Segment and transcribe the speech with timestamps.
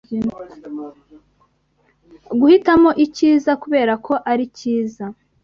[2.39, 5.05] Guhitamo icyiza kubera ko ari cyiza